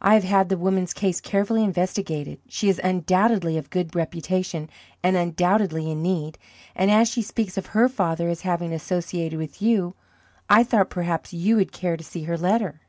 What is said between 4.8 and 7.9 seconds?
and undoubtedly in need; and as she speaks of her